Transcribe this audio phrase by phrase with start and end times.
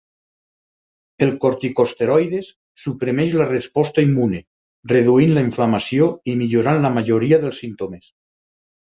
[1.25, 2.49] El corticosteroides
[2.85, 4.43] Suprimeix la resposta immune,
[4.97, 8.15] reduint la inflamació i millorant la majoria dels símptomes.